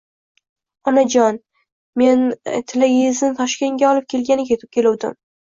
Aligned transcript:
—Onajon, 0.91 1.37
men 2.03 2.23
Tilagiyizni 2.73 3.31
Toshkentga 3.43 3.93
olib 3.93 4.09
ketgani 4.17 4.57
keluvdim. 4.65 5.17